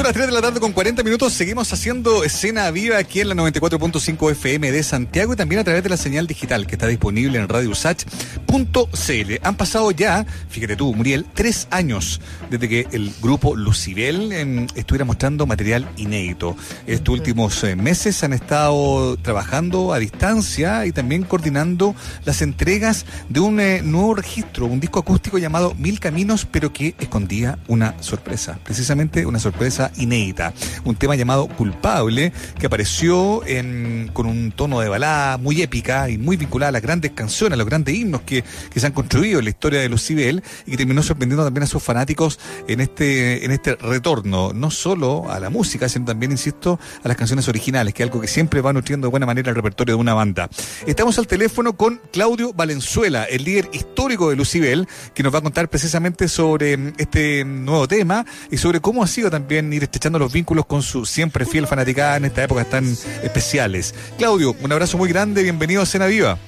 [0.00, 1.34] Son las 3 de la tarde con 40 minutos.
[1.34, 5.82] Seguimos haciendo escena viva aquí en la 94.5 FM de Santiago y también a través
[5.82, 9.32] de la señal digital que está disponible en radiosach.cl.
[9.42, 15.04] Han pasado ya, fíjate tú, Muriel, tres años desde que el grupo Lucibel em, estuviera
[15.04, 16.56] mostrando material inédito.
[16.86, 21.94] Estos últimos eh, meses han estado trabajando a distancia y también coordinando
[22.24, 26.94] las entregas de un eh, nuevo registro, un disco acústico llamado Mil Caminos, pero que
[26.98, 28.58] escondía una sorpresa.
[28.64, 30.52] Precisamente una sorpresa inédita.
[30.84, 36.18] Un tema llamado Culpable, que apareció en, con un tono de balada muy épica y
[36.18, 39.38] muy vinculada a las grandes canciones, a los grandes himnos que, que se han construido
[39.38, 42.38] en la historia de Lucibel y que terminó sorprendiendo también a sus fanáticos
[42.68, 47.16] en este, en este retorno, no solo a la música, sino también, insisto, a las
[47.16, 50.00] canciones originales, que es algo que siempre va nutriendo de buena manera el repertorio de
[50.00, 50.48] una banda.
[50.86, 55.42] Estamos al teléfono con Claudio Valenzuela, el líder histórico de Lucibel, que nos va a
[55.42, 60.32] contar precisamente sobre este nuevo tema y sobre cómo ha sido también ir estrechando los
[60.32, 62.84] vínculos con su siempre fiel fanaticada en esta época tan
[63.22, 63.94] especiales.
[64.18, 66.38] Claudio, un abrazo muy grande, bienvenido a Cena Viva.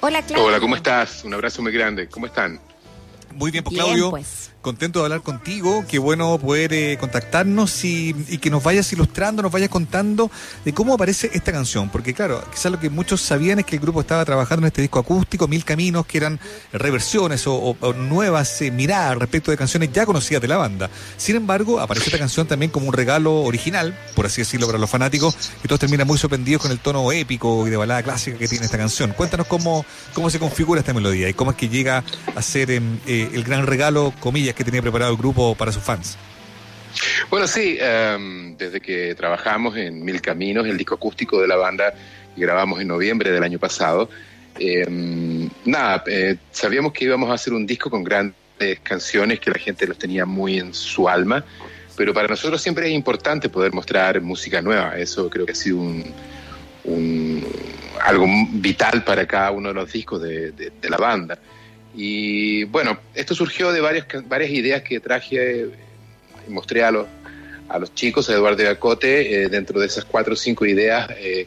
[0.00, 0.46] Hola, Claudio.
[0.46, 1.24] Hola, ¿cómo estás?
[1.24, 2.08] Un abrazo muy grande.
[2.08, 2.60] ¿Cómo están?
[3.34, 4.10] Muy bien, pues Claudio.
[4.10, 4.50] Pues.
[4.62, 9.50] Contento de hablar contigo, qué bueno poder eh, contactarnos y, que nos vayas ilustrando, nos
[9.50, 10.30] vayas contando
[10.66, 13.80] de cómo aparece esta canción, porque claro, quizás lo que muchos sabían es que el
[13.80, 16.38] grupo estaba trabajando en este disco acústico, Mil Caminos, que eran
[16.74, 20.90] reversiones o, nuevas eh, miradas respecto de canciones ya conocidas de la banda.
[21.16, 24.90] Sin embargo, aparece esta canción también como un regalo original, por así decirlo, para los
[24.90, 28.46] fanáticos, y todos terminan muy sorprendidos con el tono épico y de balada clásica que
[28.46, 29.14] tiene esta canción.
[29.14, 32.04] Cuéntanos cómo, cómo se configura esta melodía y cómo es que llega
[32.36, 35.82] a ser em, eh, el gran regalo, comillas, que tenía preparado el grupo para sus
[35.82, 36.16] fans.
[37.28, 41.94] Bueno, sí, em, desde que trabajamos en Mil Caminos, el disco acústico de la banda,
[42.36, 44.10] y grabamos en noviembre del año pasado,
[44.58, 49.58] em, nada, eh, sabíamos que íbamos a hacer un disco con grandes canciones que la
[49.58, 51.44] gente los tenía muy en su alma,
[51.96, 55.78] pero para nosotros siempre es importante poder mostrar música nueva, eso creo que ha sido
[55.78, 56.14] un,
[58.02, 61.38] algo vital para cada uno de los discos de la banda.
[61.94, 65.68] Y bueno, esto surgió de varias, varias ideas que traje
[66.46, 67.06] y mostré a los,
[67.68, 71.46] a los chicos, a Eduardo Yacote, eh, dentro de esas cuatro o cinco ideas, eh,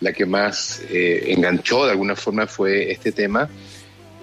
[0.00, 3.48] la que más eh, enganchó de alguna forma fue este tema.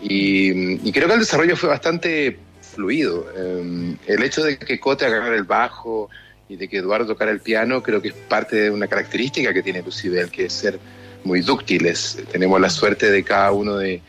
[0.02, 3.28] Y, creo que el desarrollo fue bastante fluido.
[3.36, 6.10] el hecho de que Cote agarrara el bajo
[6.50, 9.62] y de que Eduardo tocara el piano, creo que es parte de una característica que
[9.62, 10.80] tiene Lucibel, que es ser
[11.24, 12.18] muy dúctiles.
[12.32, 14.02] Tenemos la suerte de cada uno de,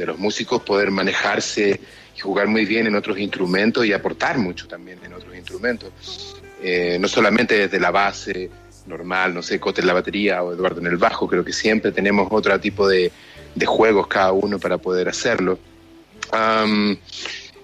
[0.00, 1.78] de los músicos poder manejarse
[2.16, 5.92] y jugar muy bien en otros instrumentos y aportar mucho también en otros instrumentos.
[6.62, 8.50] Eh, no solamente desde la base
[8.86, 11.92] normal, no sé, Cote en la batería o Eduardo en el bajo, creo que siempre
[11.92, 13.12] tenemos otro tipo de,
[13.66, 15.58] juegos cada uno para poder hacerlo.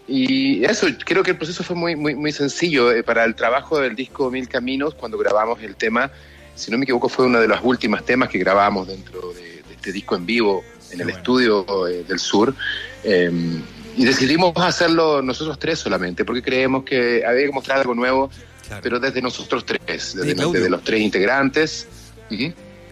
[0.06, 2.92] y eso, creo que el proceso fue muy, muy, muy sencillo.
[2.92, 6.10] Eh, para el trabajo del disco Mil Caminos, cuando grabamos el tema,
[6.54, 9.90] si no me equivoco, fue uno de los últimos temas que grabamos dentro de este
[9.90, 12.54] disco en vivo en el estudio eh, del sur.
[13.04, 13.30] Eh,
[13.96, 18.30] y decidimos hacerlo nosotros tres solamente, porque creemos que había que mostrar algo nuevo,
[18.82, 21.88] pero desde nosotros tres, desde, los tres integrantes.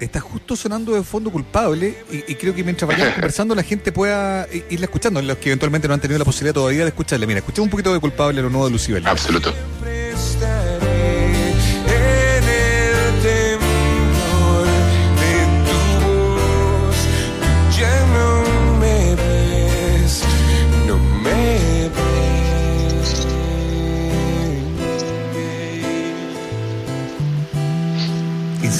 [0.01, 4.49] Está justo sonando de fondo culpable y, creo que mientras vayamos conversando la gente pueda
[4.71, 7.27] irla escuchando, los que eventualmente no han tenido la posibilidad todavía de escucharle.
[7.27, 9.07] Mira, escuchemos un poquito de culpable lo nuevo de Lucibel.
[9.07, 9.53] Absoluto.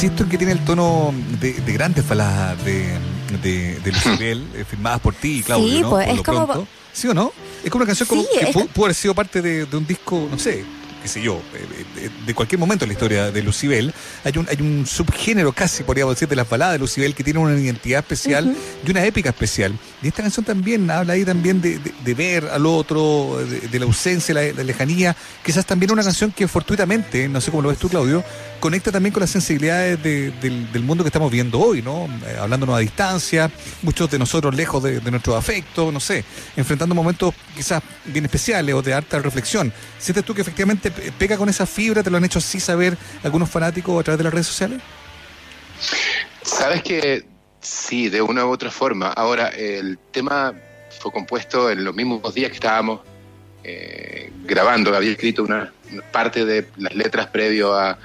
[0.05, 2.99] Insisto en que tiene el tono de, grandes falas de,
[3.43, 6.67] de, de Lucibel, eh, firmadas por ti, Claudio, sí, Pues, es como...
[6.93, 7.33] ¿Sí o no?
[7.65, 10.65] Es como una canción como que pudo haber sido parte de, un disco, no sé,
[11.05, 13.93] qué sé yo, eh, de cualquier momento en la historia de Lucibel,
[14.25, 17.41] hay un, hay un subgénero casi, podríamos decir, de las baladas de Lucibel que tiene
[17.41, 18.57] una identidad especial
[18.87, 19.79] y una épica especial.
[20.03, 23.37] Y esta canción también habla ahí también de, ver al otro,
[23.71, 25.15] de, la ausencia, la, la, lejanía.
[25.45, 28.25] Quizás también una canción que fortuitamente, no sé cómo lo ves tú, Claudio,
[28.65, 32.07] conecta también con las sensibilidades del, mundo que estamos viendo hoy, ¿no?
[32.27, 33.51] Eh, hablándonos a distancia,
[33.83, 36.25] muchos de nosotros lejos de, de nuestro afecto, no sé,
[36.57, 39.71] enfrentando momentos quizás bien especiales o de alta reflexión.
[39.99, 42.03] ¿Sientes tú que efectivamente pega con esa fibra?
[42.03, 44.81] ¿Te lo han hecho así saber algunos fanáticos a través de las redes sociales?
[46.43, 47.25] Sabes que
[47.61, 49.09] sí, de una u otra forma.
[49.09, 50.53] Ahora, el tema
[51.01, 53.01] fue compuesto en los mismos días que estábamos
[53.63, 54.95] eh, grabando.
[54.95, 55.73] Había escrito una,
[56.13, 57.99] parte de las letras previo a,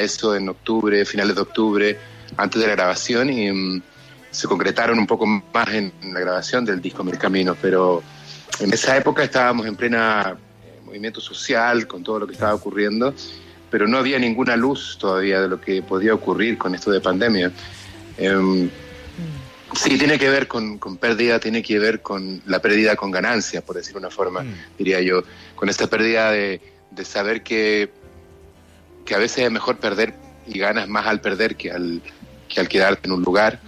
[0.00, 1.98] eso en octubre, finales de octubre,
[2.38, 3.82] antes de la grabación, y mm,
[4.30, 7.18] se concretaron un poco más en, la grabación del disco Mil
[7.60, 8.02] pero
[8.58, 10.34] en esa época estábamos en plena
[10.92, 13.14] movimiento social, con todo lo que estaba ocurriendo.
[13.70, 17.50] pero no había ninguna luz todavía de lo que podía ocurrir con esto de pandemia.
[18.18, 18.68] Em,
[19.74, 23.76] sí, tiene que ver con, pérdida, tiene que ver con la pérdida con ganancia, por
[23.76, 24.54] decir una forma, mm.
[24.76, 25.22] diría yo,
[25.54, 26.60] con esta pérdida de,
[27.02, 27.90] saber que,
[29.06, 30.12] que a veces es mejor perder
[30.46, 32.02] y ganas más al perder que al,
[32.50, 33.58] que al quedarte en un lugar.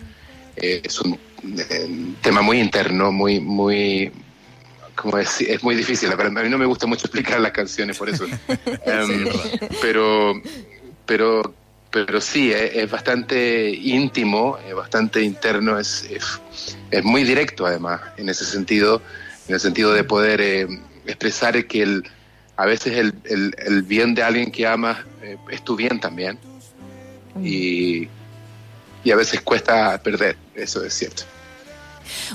[0.57, 1.19] Eh, es un
[1.59, 4.13] eh, tema muy interno, muy, muy,
[4.95, 8.09] como es, es muy difícil, a mí no me gusta mucho explicar las canciones por
[8.09, 8.25] eso.
[8.87, 9.29] Em,
[9.81, 10.41] pero,
[11.07, 11.55] pero,
[11.91, 18.45] pero sí, es, bastante íntimo, es bastante interno, es, es, muy directo además, en ese
[18.45, 19.03] sentido,
[19.49, 20.69] en el sentido de poder eh,
[21.07, 22.05] expresar que el,
[22.57, 26.39] a veces el, el, el, bien de alguien que amas eh, es tu bien también.
[27.43, 28.09] Y,
[29.03, 31.25] y a veces cuesta perder, eso es cierto.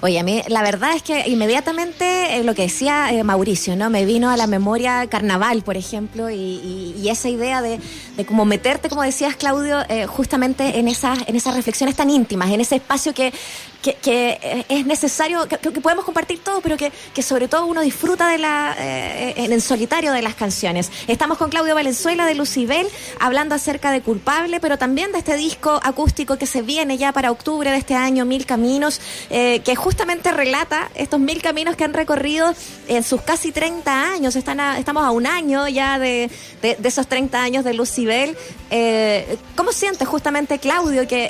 [0.02, 3.90] Oye, a mí la verdad es que inmediatamente eh, lo que decía eh, Mauricio, ¿no?
[3.90, 7.80] Me vino a la memoria Carnaval, por ejemplo, y, esa idea de,
[8.28, 12.62] como meterte, como decías, Claudio, eh, justamente en esas, en esas reflexiones tan íntimas, en
[12.62, 13.34] ese espacio que,
[13.82, 18.30] que, es necesario, que, que, podemos compartir todo, pero que, que, sobre todo uno disfruta
[18.30, 20.92] de la, en el solitario de las canciones.
[21.08, 22.88] Estamos con Claudio Valenzuela de Lucibel,
[23.20, 27.32] hablando acerca de Culpable, pero también de este disco acústico que se viene ya para
[27.32, 32.54] octubre de este año, Mil Caminos, que justamente relata estos mil caminos que han recorrido
[32.88, 34.36] en sus casi 30 años.
[34.36, 36.30] Están estamos a un año ya de,
[36.62, 38.38] esos 30 años de Lucibel.
[38.70, 41.30] Eh, ¿Cómo siente justamente, Claudio, que,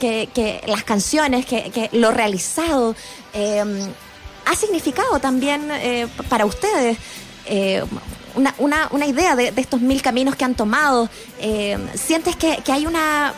[0.00, 2.94] eh, que, las canciones, que, lo realizado
[3.32, 3.62] eh,
[4.46, 6.98] ha significado también eh, para ustedes?
[8.34, 11.08] Una, una, idea de, estos mil caminos que han tomado.
[11.94, 13.34] ¿Sientes que, hay una,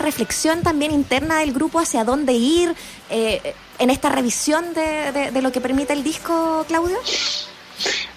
[0.00, 2.74] reflexión también interna del grupo hacia dónde ir?
[3.10, 6.98] Eh, en esta revisión de, lo que permite el disco, Claudio?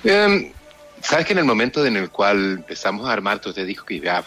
[0.03, 0.51] Em,
[1.05, 3.99] Sabes que en el momento en el cual empezamos a armar todo este disco, que
[3.99, 4.23] ya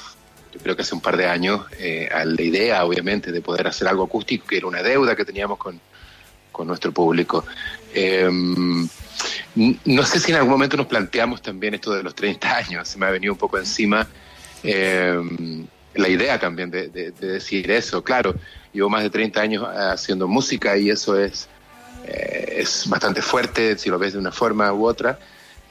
[0.53, 3.67] yo creo que hace un par de años, eh, a la idea, obviamente, de poder
[3.67, 5.81] hacer algo acústico, que era una deuda que teníamos con,
[6.67, 7.45] nuestro público.
[7.95, 8.89] Em,
[9.85, 12.99] no sé si en algún momento nos planteamos también esto de los 30 años, se
[12.99, 14.09] me ha venido un poco encima
[14.65, 15.65] em,
[15.95, 18.03] la idea también de, de, decir eso.
[18.03, 18.35] Claro,
[18.73, 21.49] llevo más de 30 años haciendo música y eso es,
[22.05, 25.19] eh, es bastante fuerte si lo ves de una forma u otra.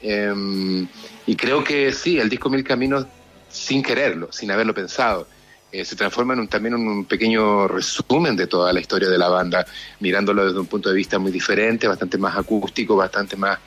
[0.00, 0.86] Em,
[1.26, 3.06] y creo que sí, el disco Mil Caminos,
[3.48, 5.26] sin quererlo, sin haberlo pensado,
[5.70, 9.18] eh, se transforma en un, también en un pequeño resumen de toda la historia de
[9.18, 9.66] la banda,
[10.00, 13.58] mirándolo desde un punto de vista muy diferente, bastante más acústico, bastante más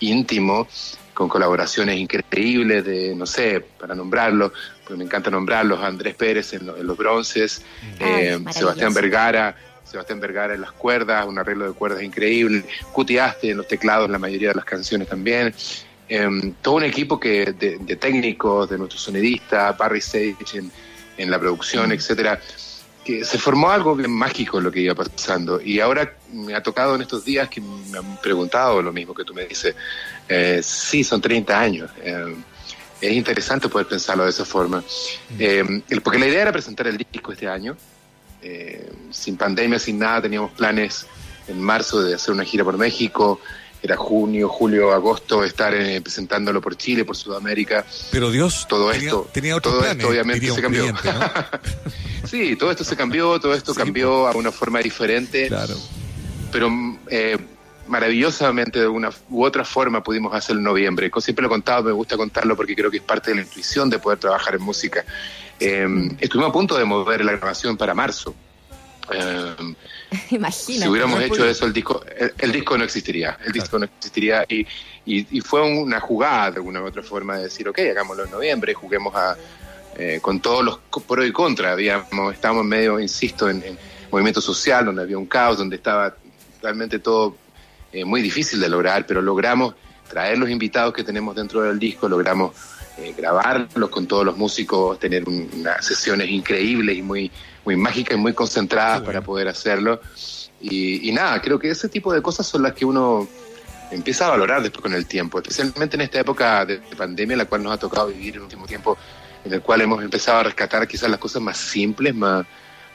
[0.00, 0.68] íntimo,
[1.14, 4.52] con colaboraciones increíbles de, no sé, para nombrarlo,
[4.82, 7.62] porque me encanta nombrarlos, Andrés Pérez en, los bronces,
[8.00, 13.56] eh, Sebastián Vergara, Sebastián Vergara en las cuerdas, un arreglo de cuerdas increíble, Cutiaste en
[13.56, 15.54] los teclados, en la mayoría de las canciones también.
[16.08, 20.70] Em, todo un equipo que de, técnicos, de nuestro sonidista, Barry Sage en,
[21.16, 22.40] en la producción, etcétera,
[23.04, 25.60] que se formó algo bien mágico lo que iba pasando.
[25.60, 29.24] Y ahora me ha tocado en estos días que me han preguntado lo mismo que
[29.24, 29.74] tú me dices.
[30.28, 31.90] Eh, sí, son 30 años.
[32.02, 32.34] Eh,
[33.00, 34.82] es interesante poder pensarlo de esa forma.
[35.38, 37.76] Eh, porque la idea era presentar el disco este año.
[38.42, 41.06] Eh, sin pandemia, sin nada, teníamos planes
[41.48, 43.40] en marzo de hacer una gira por México.
[43.82, 47.84] Era junio, julio, agosto, estar eh, presentándolo por Chile, por Sudamérica.
[48.10, 50.84] Pero Dios, todo esto, tenía todo esto obviamente se cambió.
[52.24, 55.48] sí, todo esto se cambió, todo esto cambió a una forma diferente.
[55.48, 55.74] Claro.
[56.50, 56.70] Pero
[57.08, 57.38] eh,
[57.88, 61.10] maravillosamente de una u otra forma pudimos hacer en noviembre.
[61.18, 63.90] Siempre lo he contado, me gusta contarlo porque creo que es parte de la intuición
[63.90, 65.04] de poder trabajar en música.
[65.58, 68.34] Em, estuvimos a punto de mover la grabación para marzo.
[69.12, 69.74] Eh,
[70.30, 70.84] Imagina.
[70.84, 72.04] Si hubiéramos hecho eso, el disco,
[72.38, 73.38] el, disco no existiría.
[73.44, 74.66] El disco no existiría y,
[75.04, 78.74] y, fue una jugada de alguna u otra forma de decir, ok, hagámoslo en noviembre,
[78.74, 79.36] juguemos a,
[79.96, 81.72] eh, con todos los pro y contra.
[81.72, 83.78] Habíamos, estábamos en medio, insisto, en, en
[84.10, 86.14] movimiento social, donde había un caos, donde estaba
[86.62, 87.36] realmente todo
[87.92, 89.74] eh, muy difícil de lograr, pero logramos
[90.08, 92.52] traer los invitados que tenemos dentro del disco, logramos
[92.98, 97.30] eh, grabarlos con todos los músicos, tener unas sesiones increíbles y muy,
[97.64, 100.00] muy mágicas y muy concentradas para poder hacerlo.
[100.60, 103.28] Y, nada, creo que ese tipo de cosas son las que uno
[103.90, 107.62] empieza a valorar después con el tiempo, especialmente en esta época de, pandemia, la cual
[107.62, 108.96] nos ha tocado vivir en el último tiempo,
[109.44, 112.46] en el cual hemos empezado a rescatar quizás las cosas más simples, más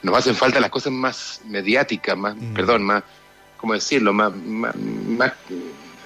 [0.03, 2.53] nos hacen falta las cosas más mediáticas, más, mm.
[2.53, 3.03] perdón, más,
[3.57, 5.31] ¿cómo decirlo?, más, más,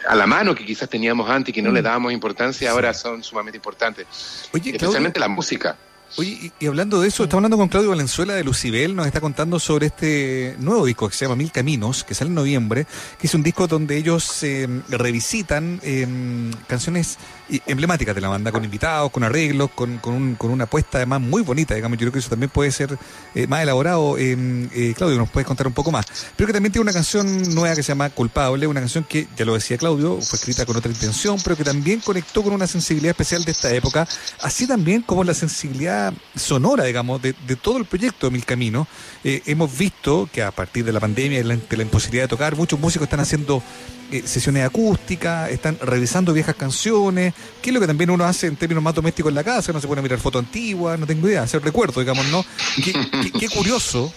[0.08, 1.84] a la mano que quizás teníamos antes y que no le mm.
[1.84, 4.06] dábamos importancia, ahora son sumamente importantes.
[4.54, 5.78] Especialmente la música.
[6.18, 9.60] Oye, y, hablando de eso, estamos hablando con Claudio Valenzuela de Lucibel, nos está contando
[9.60, 12.88] sobre este nuevo disco que se llama Mil Caminos, que sale en noviembre,
[13.20, 17.18] que es un disco donde ellos eh, revisitan em, canciones
[17.68, 21.20] emblemáticas de la banda, con invitados, con arreglos, con, con, un, con una apuesta además
[21.20, 22.98] muy bonita, digamos, yo creo que eso también puede ser
[23.36, 24.18] eh, más elaborado.
[24.18, 26.06] Em, eh, Claudio, nos puedes contar un poco más.
[26.38, 29.44] Pero que también tiene una canción nueva que se llama Culpable, una canción que, ya
[29.44, 33.12] lo decía Claudio, fue escrita con otra intención, pero que también conectó con una sensibilidad
[33.12, 34.08] especial de esta época,
[34.42, 36.05] así también como la sensibilidad
[36.36, 38.88] sonora, digamos, de, todo el proyecto Mil Caminos.
[39.24, 42.56] Eh, hemos visto que a partir de la pandemia y de la, imposibilidad de tocar,
[42.56, 43.62] muchos músicos están haciendo
[44.12, 48.56] eh, sesiones acústicas, están revisando viejas canciones, que es lo que también uno hace en
[48.56, 51.28] términos más domésticos en la casa, no se pone a mirar fotos antiguas, no tengo
[51.28, 52.46] idea, hacer recuerdo, digamos, ¿no?
[52.84, 54.14] Qué, curioso,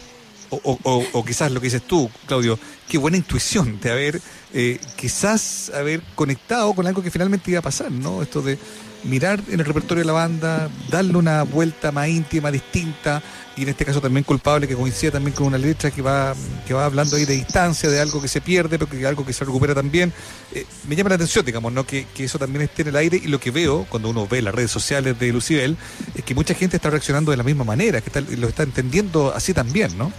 [0.50, 4.21] o, quizás lo que dices tú, Claudio, qué buena intuición de haber,
[4.55, 8.23] eh, quizás haber conectado con algo que finalmente iba a pasar, ¿no?
[8.23, 8.59] Esto de
[9.05, 13.23] mirar en el repertorio de la banda, darle una vuelta más íntima, distinta,
[13.57, 16.35] y en este caso también culpable, que coincide también con una letra que va,
[16.67, 19.33] que va hablando ahí de distancia, de algo que se pierde, pero que algo que
[19.33, 20.12] se recupera también.
[20.55, 21.85] Eh, me llama la atención, digamos, ¿no?
[21.85, 24.55] Que, eso también esté en el aire, y lo que veo cuando uno ve las
[24.55, 25.76] redes sociales de Lucibel,
[26.14, 29.55] es que mucha gente está reaccionando de la misma manera, que lo está entendiendo así
[29.55, 30.12] también, ¿no?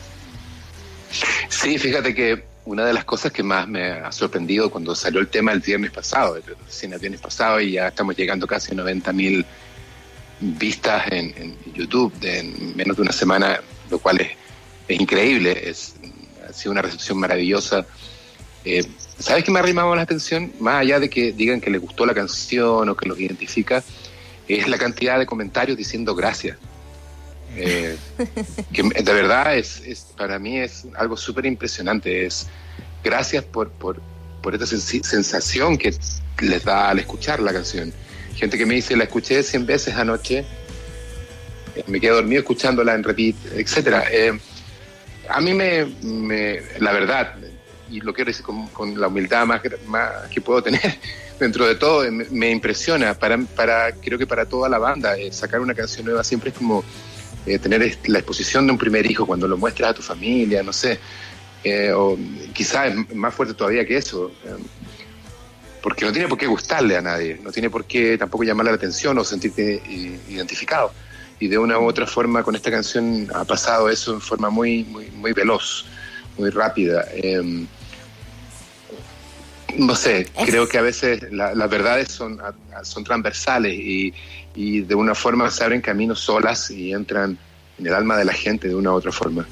[1.50, 5.28] Sí, fíjate que una de las cosas que más me ha sorprendido cuando salió el
[5.28, 6.44] tema el viernes pasado, el
[7.00, 9.44] viernes pasado y ya estamos llegando casi a 90 mil
[10.40, 13.60] vistas en, YouTube en menos de una semana,
[13.90, 15.96] lo cual es, increíble, es,
[16.48, 17.88] ha sido una recepción maravillosa.
[18.64, 18.86] Eh,
[19.18, 20.54] ¿Sabes qué me ha arrimado la atención?
[20.60, 23.84] Más allá de que digan que les gustó la canción o que los identifica,
[24.48, 26.58] es la cantidad de comentarios diciendo gracias.
[27.56, 27.98] Eh,
[28.72, 32.26] que de verdad es, para mí es algo súper impresionante.
[32.26, 32.48] Es
[33.04, 34.02] gracias por, por,
[34.42, 35.94] por esta sensación que
[36.42, 37.94] les da al escuchar la canción.
[38.36, 40.46] Gente que me dice, la escuché 100 veces anoche,
[41.76, 44.06] eh, me quedé dormido escuchándola en repeat, etcétera.
[44.12, 44.38] Eh,
[45.28, 45.86] a mí me,
[46.80, 47.36] la verdad,
[47.90, 51.00] y lo quiero decir con, la humildad más, más, que puedo tener,
[51.40, 53.14] dentro de todo, me, impresiona.
[53.14, 56.84] Para, para, creo que para toda la banda, sacar una canción nueva siempre es como
[57.46, 60.74] eh, tener la exposición de un primer hijo cuando lo muestras a tu familia, no
[60.74, 61.00] sé,
[61.64, 62.18] eh, o
[62.54, 64.56] quizás es más fuerte todavía que eso, eh,
[65.82, 68.78] porque no tiene por qué gustarle a nadie, no tiene por qué tampoco llamarle la
[68.78, 69.82] atención o sentirte
[70.30, 70.92] identificado.
[71.42, 74.84] Y de una u otra forma con esta canción ha pasado eso en forma muy,
[74.84, 75.86] muy, muy veloz,
[76.38, 77.06] muy rápida.
[79.78, 82.42] No sé, creo que a veces las verdades son,
[82.84, 84.14] son transversales y,
[84.56, 87.38] y de una forma se abren caminos solas y entran
[87.78, 89.48] en el alma de la gente de una u otra forma.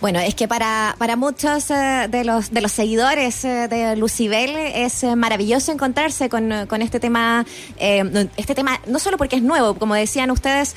[0.00, 4.54] Bueno, es que para, para muchos eh, de, los, de los seguidores eh, de Lucibel
[4.56, 6.52] es eh, maravilloso encontrarse con,
[6.82, 7.44] este tema,
[7.78, 10.76] este tema no solo porque es nuevo, como decían ustedes,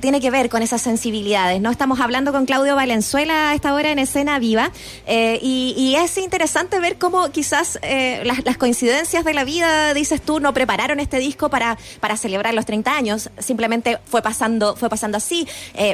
[0.00, 1.60] tiene que ver con esas sensibilidades.
[1.60, 4.70] No estamos hablando con Claudio Valenzuela a esta hora en escena viva
[5.06, 7.78] y, es interesante ver cómo quizás
[8.24, 12.66] las, coincidencias de la vida, dices tú, no prepararon este disco para, para celebrar los
[12.66, 15.46] 30 años, simplemente fue pasando, fue pasando así,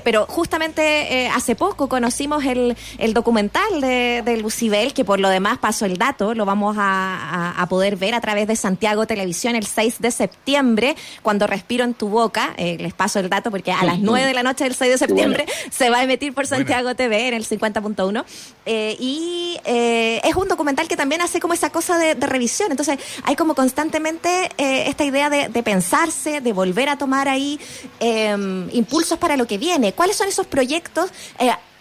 [0.03, 2.65] pero justamente hace poco conocimos el
[2.99, 7.67] el, documental de, de, Lucibel, que por lo demás pasó el dato, lo vamos a,
[7.69, 12.09] poder ver a través de Santiago Televisión el 6 de septiembre, cuando respiro en tu
[12.09, 14.93] boca, eh, les paso el dato porque a las 9 de la noche del 6
[14.93, 18.25] de septiembre se va a emitir por Santiago TV en el 50.1.
[18.67, 22.99] Eh, y eh, es un documental que también hace como esa cosa de, revisión, entonces
[23.25, 27.59] hay como constantemente esta idea de, de, pensarse, de volver a tomar ahí
[28.01, 29.93] em, impulsos para lo que viene.
[29.93, 31.11] ¿Cuáles son esos proyectos?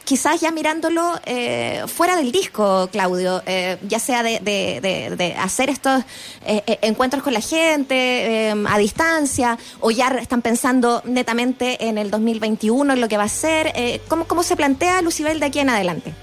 [0.04, 6.04] Quizás ya mirándolo eh, fuera del disco, Claudio, eh, ya sea de, hacer estos
[6.46, 12.94] eh, encuentros con la gente a distancia, o ya están pensando netamente en el 2021,
[12.94, 13.74] en lo que va a ser.
[14.08, 16.14] ¿cómo, ¿Cómo se plantea Lucibel de aquí en adelante?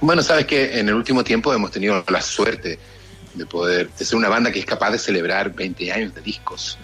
[0.00, 2.78] Bueno, sabes que en el último tiempo hemos tenido la suerte
[3.34, 6.78] de poder, de ser una banda que es capaz de celebrar 20 años de discos.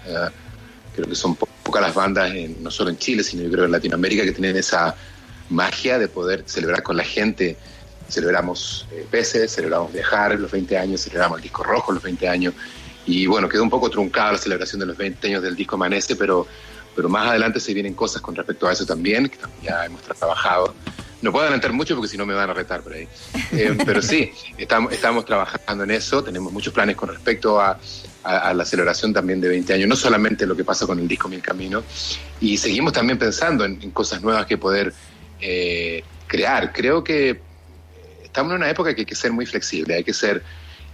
[0.94, 4.24] creo que son pocas las bandas, no solo en Chile, sino yo creo en Latinoamérica,
[4.24, 4.94] que tienen esa
[5.50, 7.56] magia de poder celebrar con la gente.
[8.08, 12.54] Celebramos eh, peces, celebramos viajar los 20 años, celebramos el disco rojo los 20 años.
[13.06, 16.16] Y bueno, quedó un poco truncada la celebración de los 20 años del disco Amanece,
[16.16, 16.46] pero,
[16.94, 20.74] pero más adelante se vienen cosas con respecto a eso también, que ya hemos trabajado.
[21.20, 23.08] No puedo adelantar mucho porque si no me van a retar por ahí.
[23.52, 27.78] Eh, pero sí, estamos, estamos trabajando en eso, tenemos muchos planes con respecto a,
[28.22, 31.28] a, la celebración también de 20 años, no solamente lo que pasa con el disco
[31.28, 31.82] Mil Camino,
[32.40, 34.92] y seguimos también pensando en, en cosas nuevas que poder
[35.40, 36.72] eh, crear.
[36.72, 37.40] Creo que
[38.22, 40.42] estamos en una época que hay que ser muy flexible, hay que ser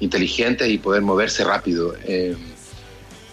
[0.00, 1.94] inteligentes y poder moverse rápido.
[2.04, 2.36] Eh,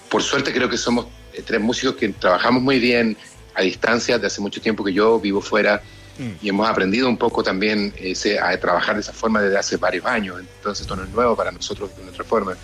[0.10, 1.08] por suerte creo que somos
[1.46, 3.18] tres músicos que trabajamos muy bien,
[3.54, 5.82] a distancia de hace mucho tiempo que yo vivo fuera
[6.18, 6.46] mm.
[6.46, 10.06] y hemos aprendido un poco también ese, a trabajar de esa forma desde hace varios
[10.06, 10.40] años.
[10.40, 12.56] Entonces esto no es nuevo para nosotros de nuestra forma.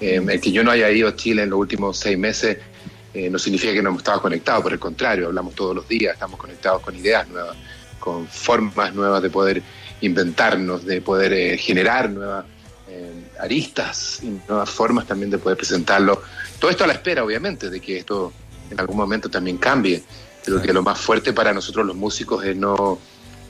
[0.00, 2.58] Eh, el que yo no haya ido a Chile en los últimos seis meses
[3.14, 6.14] eh, no significa que no hemos estado conectados, por el contrario, hablamos todos los días,
[6.14, 7.56] estamos conectados con ideas nuevas,
[7.98, 9.62] con formas nuevas de poder
[10.00, 12.44] inventarnos, de poder eh, generar nuevas
[13.40, 16.22] aristas y nuevas formas también de poder presentarlo.
[16.60, 18.32] Todo esto a la espera, obviamente, de que esto
[18.72, 20.02] en algún momento también cambie.
[20.44, 22.98] Creo que lo más fuerte para nosotros los músicos es no,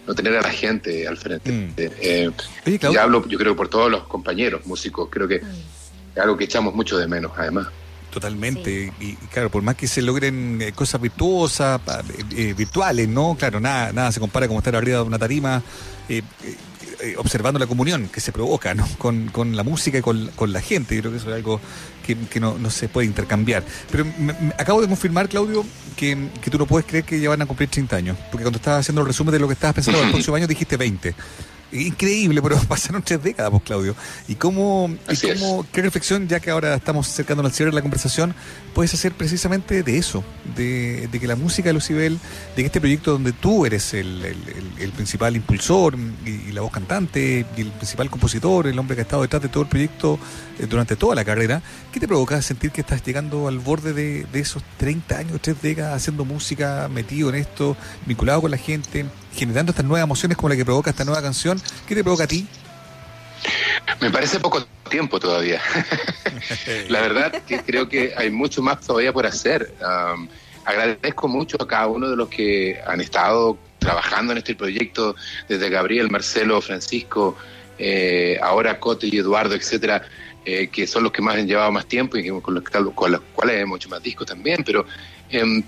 [0.07, 1.51] no tener a la gente al frente.
[1.51, 1.75] Mm.
[1.77, 2.31] Eh,
[2.67, 5.09] y hablo, yo creo, por todos los compañeros músicos.
[5.11, 6.17] Creo que mm.
[6.17, 7.69] es algo que echamos mucho de menos, además.
[8.13, 8.93] Totalmente.
[9.01, 11.81] Y, claro, por más que se logren eh, cosas virtuosas,
[12.37, 13.35] eh, virtuales, ¿no?
[13.39, 15.63] Claro, nada, nada se compara como estar arriba de una tarima.
[16.11, 16.23] Eh,
[17.17, 18.87] observando la comunión que se provoca ¿no?
[18.99, 20.95] con, con la música y con, con, la gente.
[20.95, 21.59] Yo creo que eso es algo
[22.07, 23.65] que, que no, no, se puede intercambiar.
[23.91, 24.05] Pero
[24.59, 25.65] acabo de confirmar, Claudio,
[25.97, 28.19] que, que, tú no puedes creer que ya van a cumplir 30 años.
[28.31, 30.77] Porque cuando estabas haciendo el resumen de lo que estabas pensando el próximo año dijiste
[30.77, 31.15] 20.
[31.73, 33.97] Increíble, pero pasaron tres décadas, pues, Claudio.
[34.29, 37.83] ¿Y cómo, y cómo qué reflexión, ya que ahora estamos acercándonos al cierre de la
[37.83, 38.35] conversación,
[38.75, 40.23] puedes hacer precisamente de eso?
[40.55, 42.19] De, que la música de Lucibel,
[42.57, 44.37] de que este proyecto donde tú eres el,
[44.95, 49.23] principal impulsor y, la voz cantante y el principal compositor, el hombre que ha estado
[49.23, 50.19] detrás de todo el proyecto
[50.59, 51.63] eh, durante toda la carrera,
[51.93, 55.63] ¿qué te provoca sentir que estás llegando al borde de, de esos 30 años, tres
[55.63, 59.07] décadas haciendo música, metido en esto, vinculado con la gente?
[59.35, 61.61] Generando estas nuevas emociones como la que provoca esta nueva canción.
[61.87, 62.47] ¿Qué te provoca a ti?
[64.01, 65.61] Me parece poco tiempo todavía.
[66.89, 69.73] la verdad que creo que hay mucho más todavía por hacer.
[70.65, 75.17] agradezco mucho a cada uno de los que han estado trabajando en este proyecto,
[75.49, 77.37] desde Gabriel, Marcelo, Francisco,
[77.79, 80.03] eh, ahora Cote y Eduardo, etcétera,
[80.45, 83.21] eh, que son los que más han llevado más tiempo y con los, con los
[83.35, 84.87] cuales hemos hecho más discos también, pero
[85.31, 85.63] em,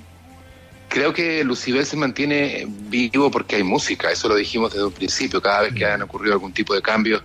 [0.89, 5.41] creo que Lucibel se mantiene vivo porque hay música, eso lo dijimos desde un principio,
[5.43, 7.23] cada vez que han ocurrido algún tipo de cambio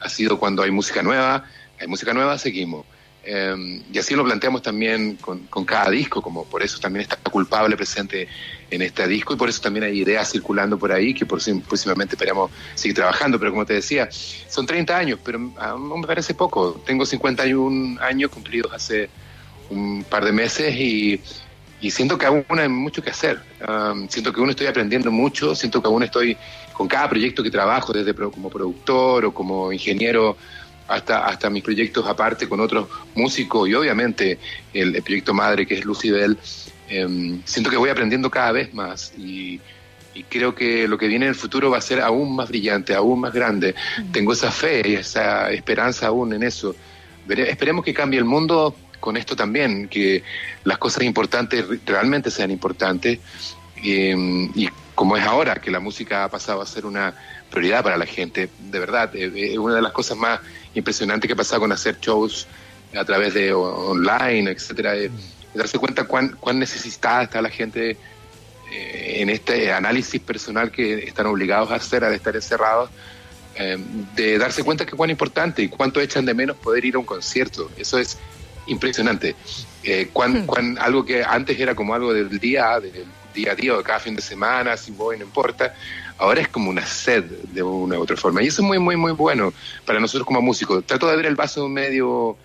[0.00, 1.44] ha sido cuando hay música nueva,
[1.80, 2.84] hay música nueva, seguimos.
[3.28, 7.76] Em, y así lo planteamos también con, cada disco, como por eso también está culpable
[7.76, 8.28] presente
[8.70, 12.14] en este disco y por eso también hay ideas circulando por ahí que por, próximamente
[12.14, 13.36] esperamos seguir trabajando.
[13.40, 16.80] Pero como te decía, son 30 años, pero aún me parece poco.
[16.86, 19.10] Tengo 51 años cumplidos hace
[19.70, 21.20] un par de meses y
[21.86, 23.40] y siento que aún hay mucho que hacer.
[24.08, 26.36] siento que aún estoy aprendiendo mucho, siento que aún estoy
[26.72, 30.36] con cada proyecto que trabajo, desde como productor o como ingeniero,
[30.88, 34.38] hasta, hasta mis proyectos aparte con otros músicos y obviamente
[34.72, 36.36] el, proyecto madre que es Lucibel.
[36.88, 39.60] Em, siento que voy aprendiendo cada vez más y,
[40.30, 43.20] creo que lo que viene en el futuro va a ser aún más brillante, aún
[43.20, 43.74] más grande.
[44.12, 46.74] Tengo esa fe y esa esperanza aún en eso.
[47.28, 50.22] esperemos que cambie el mundo con esto también, que
[50.64, 53.18] las cosas importantes realmente sean importantes.
[53.76, 57.14] Em, y como es ahora, que la música ha pasado a ser una
[57.50, 60.40] prioridad para la gente, de verdad, eh, eh, es una de las cosas más
[60.74, 62.46] impresionantes que ha pasado con hacer shows
[62.94, 65.10] a través de online, etcétera, de,
[65.54, 67.96] darse cuenta cuán, cuán necesitada está la gente
[68.72, 72.90] eh, en este análisis personal que están obligados a hacer al estar encerrados,
[73.54, 73.82] em,
[74.14, 77.06] de darse cuenta que cuán importante y cuánto echan de menos poder ir a un
[77.06, 77.70] concierto.
[77.76, 78.18] Eso es
[78.66, 79.34] impresionante.
[79.82, 80.78] Eh, cuan, hmm.
[80.78, 84.00] algo que antes era como algo del día, del día a día o de cada
[84.00, 85.74] fin de semana, sin voy, no importa,
[86.18, 88.42] ahora es como una sed de una u otra forma.
[88.42, 89.52] Y eso es muy, muy, muy bueno
[89.84, 90.84] para nosotros como músicos.
[90.84, 92.36] Trato de ver el vaso medio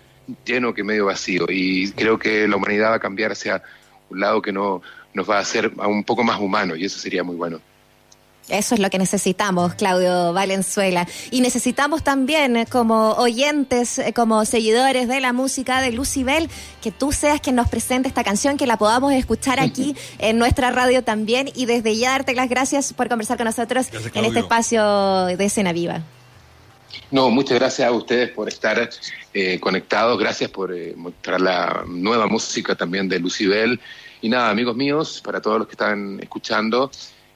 [0.44, 3.62] lleno que medio vacío y creo que la humanidad va a cambiar hacia
[4.08, 4.82] un lado que no
[5.14, 7.60] nos va a hacer un poco más humanos y eso sería muy bueno.
[8.48, 11.06] Eso es lo que necesitamos, Claudio Valenzuela.
[11.30, 16.50] Y necesitamos también, eh, como oyentes, eh, como seguidores de la música de Lucibel,
[16.82, 20.72] que tú seas quien nos presente esta canción, que la podamos escuchar aquí en nuestra
[20.72, 21.50] radio también.
[21.54, 25.72] Y desde ya darte las gracias por conversar con nosotros en este espacio de Escena
[25.72, 26.02] Viva.
[27.10, 28.90] No, muchas gracias a ustedes por estar
[29.32, 33.80] eh, conectados, gracias por mostrar la nueva música también de Lucibel.
[34.20, 36.90] Y nada, amigos míos, para todos los que están escuchando,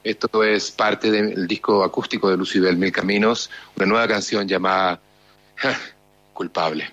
[0.06, 5.00] esto es parte del disco acústico de Lucibel Mil Caminos, una nueva canción llamada
[6.32, 6.88] Culpable.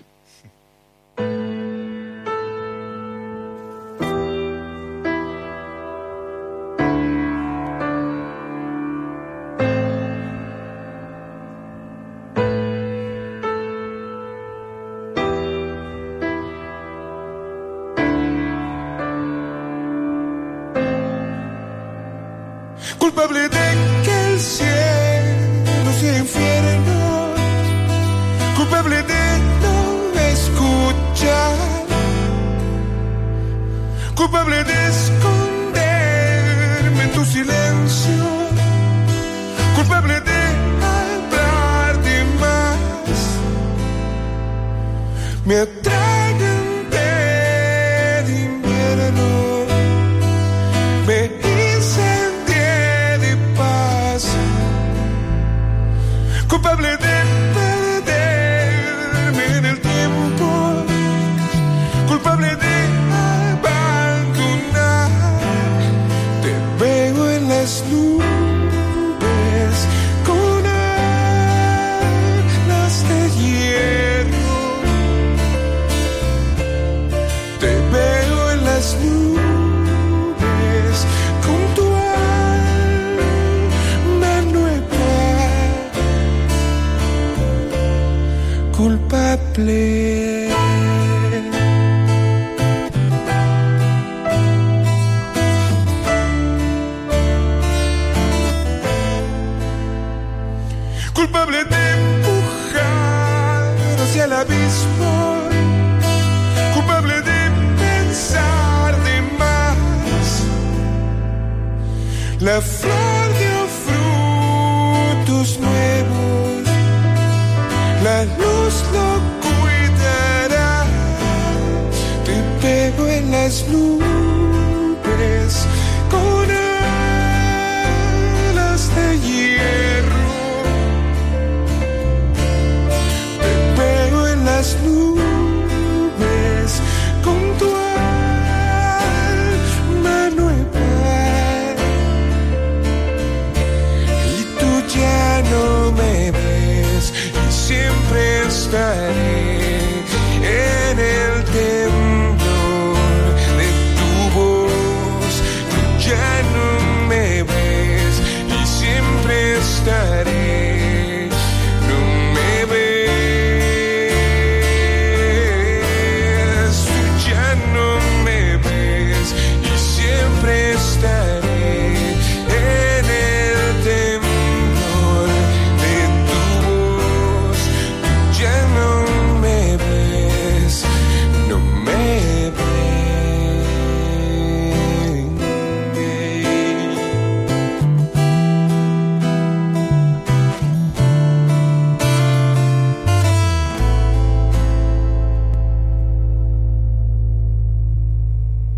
[123.54, 124.03] Te pego